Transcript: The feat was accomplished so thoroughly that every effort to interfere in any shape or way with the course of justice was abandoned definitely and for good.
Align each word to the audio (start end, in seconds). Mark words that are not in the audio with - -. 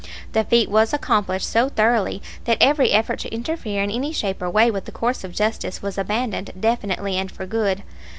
The 0.31 0.43
feat 0.43 0.67
was 0.67 0.93
accomplished 0.95 1.47
so 1.47 1.69
thoroughly 1.69 2.23
that 2.45 2.57
every 2.59 2.89
effort 2.91 3.19
to 3.19 3.31
interfere 3.31 3.83
in 3.83 3.91
any 3.91 4.11
shape 4.11 4.41
or 4.41 4.49
way 4.49 4.71
with 4.71 4.85
the 4.85 4.91
course 4.91 5.23
of 5.23 5.31
justice 5.31 5.83
was 5.83 5.95
abandoned 5.95 6.49
definitely 6.59 7.17
and 7.19 7.29
for 7.31 7.45
good. 7.45 7.83